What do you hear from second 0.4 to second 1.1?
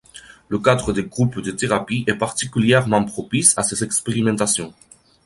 Le cadre des